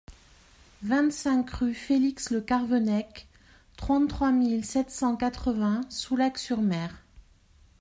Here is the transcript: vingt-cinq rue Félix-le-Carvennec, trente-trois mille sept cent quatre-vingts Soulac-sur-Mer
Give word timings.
vingt-cinq 0.81 1.47
rue 1.51 1.75
Félix-le-Carvennec, 1.75 3.27
trente-trois 3.77 4.31
mille 4.31 4.65
sept 4.65 4.89
cent 4.89 5.15
quatre-vingts 5.15 5.83
Soulac-sur-Mer 5.91 7.05